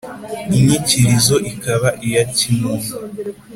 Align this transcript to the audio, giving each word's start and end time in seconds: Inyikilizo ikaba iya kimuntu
Inyikilizo 0.57 1.35
ikaba 1.51 1.89
iya 2.07 2.23
kimuntu 2.35 2.93